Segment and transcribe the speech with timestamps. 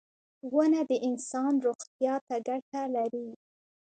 [0.53, 3.27] •ونه د انسان روغتیا ته ګټه لري.